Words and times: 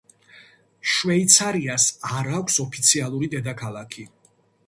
შვეიცარიას 0.93 1.85
არ 2.19 2.31
აქვს 2.39 2.57
ოფიციალური 2.65 3.31
დედაქალაქი. 3.37 4.09